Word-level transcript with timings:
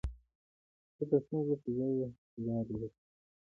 زه 0.97 1.03
د 1.09 1.11
ستونزو 1.23 1.53
پر 1.61 1.69
ځای، 1.77 1.93
حللاري 2.33 2.75
لټوم. 2.81 3.01